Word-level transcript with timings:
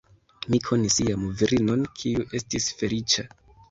Mi 0.53 0.59
konis 0.67 0.97
iam 1.05 1.29
virinon, 1.43 1.87
kiu 2.01 2.29
estis 2.43 2.71
feliĉa. 2.83 3.33